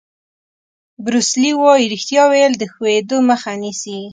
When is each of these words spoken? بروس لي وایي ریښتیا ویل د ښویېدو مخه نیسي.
بروس 1.03 1.29
لي 1.41 1.51
وایي 1.61 1.85
ریښتیا 1.93 2.23
ویل 2.27 2.53
د 2.57 2.63
ښویېدو 2.73 3.17
مخه 3.29 3.51
نیسي. 3.61 3.99